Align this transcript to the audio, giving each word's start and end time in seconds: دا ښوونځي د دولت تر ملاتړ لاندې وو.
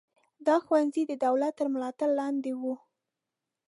دا 0.45 0.55
ښوونځي 0.65 1.03
د 1.07 1.13
دولت 1.25 1.53
تر 1.59 1.67
ملاتړ 1.73 2.09
لاندې 2.19 2.51
وو. 2.61 2.73